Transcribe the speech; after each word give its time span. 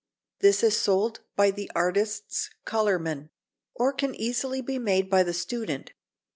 This 0.39 0.63
is 0.63 0.75
sold 0.75 1.19
by 1.35 1.51
the 1.51 1.69
artists' 1.75 2.49
colourmen, 2.65 3.29
or 3.75 3.93
can 3.93 4.13
be 4.13 4.25
easily 4.25 4.59
made 4.79 5.11
by 5.11 5.21
the 5.21 5.31
student. 5.31 5.91